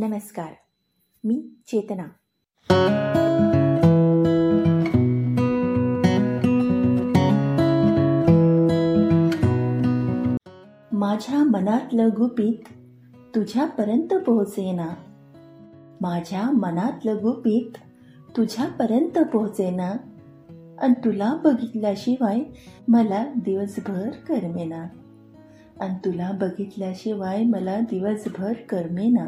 नमस्कार 0.00 0.48
मी 1.24 1.48
चेतना. 1.66 2.04
माझ्या 10.92 11.44
मनातलं 11.44 12.08
गुपित 12.08 12.68
तुझ्यापर्यंत 13.34 14.14
पोहोचेना. 14.14 14.88
माझ्या 16.00 16.50
मनातलं 16.50 17.16
गुपित 17.16 17.70
तुझ्यापर्यंत 18.36 19.18
पोहोचेना. 19.18 19.90
आणि 20.78 20.94
तुला 21.04 21.36
बघितल्याशिवाय 21.44 22.40
मला 22.88 23.24
दिवसभर 23.24 24.10
करमेना. 24.10 24.86
आणि 25.80 25.94
तुला 26.04 26.32
बघितल्याशिवाय 26.32 27.42
मला 27.42 27.80
दिवसभर 27.80 28.52
करमेना. 28.52 29.26